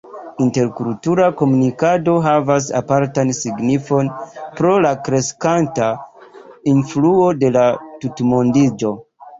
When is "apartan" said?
2.81-3.33